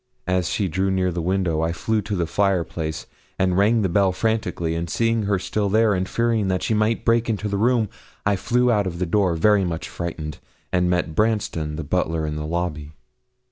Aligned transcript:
As 0.25 0.49
she 0.49 0.67
drew 0.67 0.89
near 0.89 1.11
the 1.11 1.21
window, 1.21 1.61
I 1.61 1.73
flew 1.73 2.01
to 2.01 2.15
the 2.15 2.25
fireplace, 2.25 3.05
and 3.37 3.55
rang 3.55 3.83
the 3.83 3.87
bell 3.87 4.11
frantically, 4.11 4.73
and 4.73 4.89
seeing 4.89 5.25
her 5.27 5.37
still 5.37 5.69
there, 5.69 5.93
and 5.93 6.09
fearing 6.09 6.47
that 6.47 6.63
she 6.63 6.73
might 6.73 7.05
break 7.05 7.29
into 7.29 7.47
the 7.47 7.55
room, 7.59 7.87
I 8.25 8.35
flew 8.35 8.71
out 8.71 8.87
of 8.87 8.97
the 8.97 9.05
door, 9.05 9.35
very 9.35 9.63
much 9.63 9.87
frightened, 9.87 10.39
and 10.73 10.89
met 10.89 11.13
Branston 11.13 11.75
the 11.75 11.83
butler 11.83 12.25
in 12.25 12.35
the 12.35 12.47
lobby. 12.47 12.93